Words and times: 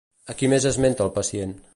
A 0.33 0.35
qui 0.39 0.49
més 0.53 0.65
esmenta 0.71 1.05
el 1.09 1.13
pacient? 1.19 1.55